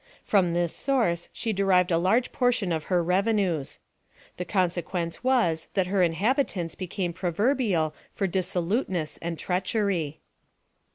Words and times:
From 0.23 0.55
this 0.55 0.75
source 0.75 1.29
she 1.31 1.53
derived 1.53 1.91
a 1.91 1.99
large 1.99 2.31
por 2.31 2.51
tion 2.51 2.71
of 2.71 2.85
her 2.85 3.03
revenues. 3.03 3.77
The 4.37 4.45
consequence 4.45 5.23
was 5.23 5.67
that 5.75 5.85
her 5.85 6.01
inhabitants 6.01 6.73
became 6.73 7.13
proverbial 7.13 7.93
for 8.11 8.25
dissoluteness 8.25 9.19
and 9.21 9.37
treachery. 9.37 10.19